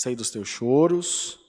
[0.00, 1.40] Sei dos teus choros,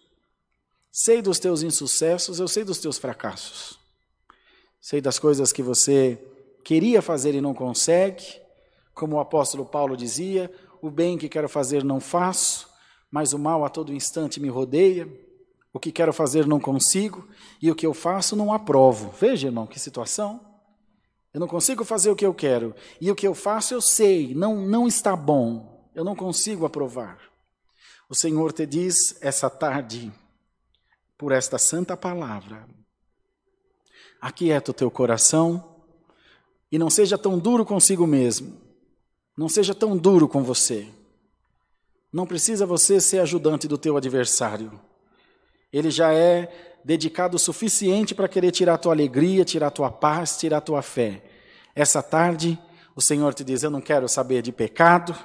[0.91, 3.77] sei dos teus insucessos, eu sei dos teus fracassos.
[4.81, 6.19] Sei das coisas que você
[6.63, 8.25] queria fazer e não consegue,
[8.95, 10.51] como o apóstolo Paulo dizia:
[10.81, 12.67] o bem que quero fazer não faço,
[13.11, 15.07] mas o mal a todo instante me rodeia.
[15.71, 17.29] O que quero fazer não consigo,
[17.61, 19.11] e o que eu faço não aprovo.
[19.11, 20.43] Veja, irmão, que situação.
[21.31, 24.33] Eu não consigo fazer o que eu quero, e o que eu faço eu sei,
[24.33, 27.28] não, não está bom, eu não consigo aprovar.
[28.09, 30.11] O Senhor te diz essa tarde,
[31.17, 32.67] por esta santa palavra,
[34.21, 35.75] aquieta o teu coração
[36.71, 38.59] e não seja tão duro consigo mesmo,
[39.37, 40.87] não seja tão duro com você.
[42.11, 44.79] Não precisa você ser ajudante do teu adversário.
[45.71, 49.91] Ele já é dedicado o suficiente para querer tirar a tua alegria, tirar a tua
[49.91, 51.23] paz, tirar a tua fé.
[51.75, 52.57] Essa tarde,
[52.95, 55.15] o Senhor te diz: Eu não quero saber de pecado,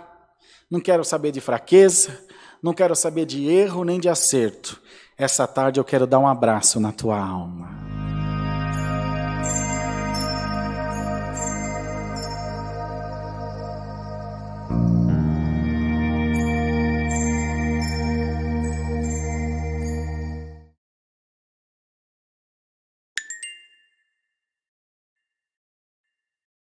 [0.70, 2.23] não quero saber de fraqueza,
[2.64, 4.80] não quero saber de erro nem de acerto.
[5.18, 7.84] Essa tarde eu quero dar um abraço na tua alma.